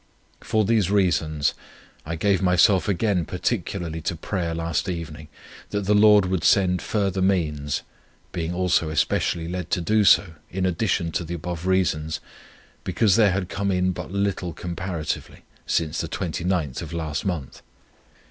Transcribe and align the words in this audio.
For 0.41 0.65
these 0.65 0.89
reasons 0.89 1.53
I 2.07 2.15
gave 2.15 2.41
myself 2.41 2.87
again 2.87 3.23
particularly 3.23 4.01
to 4.01 4.15
prayer 4.15 4.55
last 4.55 4.89
evening, 4.89 5.27
that 5.69 5.81
the 5.81 5.93
Lord 5.93 6.25
would 6.25 6.43
send 6.43 6.81
further 6.81 7.21
means, 7.21 7.83
being 8.31 8.51
also 8.51 8.89
especially 8.89 9.47
led 9.47 9.69
to 9.69 9.79
do 9.79 10.03
so, 10.03 10.33
in 10.49 10.65
addition 10.65 11.11
to 11.11 11.23
the 11.23 11.35
above 11.35 11.67
reasons, 11.67 12.19
because 12.83 13.15
there 13.15 13.31
had 13.31 13.47
come 13.47 13.69
in 13.69 13.91
but 13.91 14.09
little 14.11 14.53
comparatively, 14.53 15.43
since 15.67 16.01
the 16.01 16.09
29th 16.09 16.81
of 16.81 16.93
last 16.93 17.23
month. 17.23 17.61